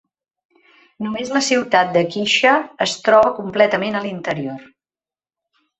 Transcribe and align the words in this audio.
Només 1.07 1.33
la 1.35 1.41
ciutat 1.49 1.93
de 1.99 2.03
Qixia 2.15 2.57
es 2.89 2.97
troba 3.09 3.31
completament 3.43 4.01
a 4.01 4.05
l'interior. 4.09 4.71